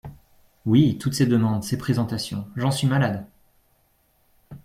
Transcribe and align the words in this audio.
Oui, 0.65 0.97
toutes 0.97 1.13
ces 1.13 1.27
demandes, 1.27 1.63
ces 1.63 1.77
présentations… 1.77 2.47
j’en 2.55 2.71
suis 2.71 2.87
malade!… 2.87 3.27